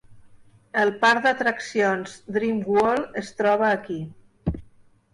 [0.83, 4.03] El parc d'atraccions Dream World es troba aquí.